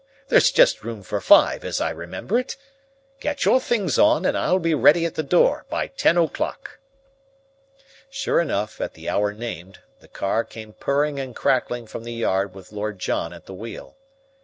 [0.29, 2.57] There's just room for five, as I remember it.
[3.19, 6.79] Get your things on, and I'll be ready at the door by ten o'clock."
[8.09, 12.55] Sure enough, at the hour named, the car came purring and crackling from the yard
[12.55, 13.95] with Lord John at the wheel.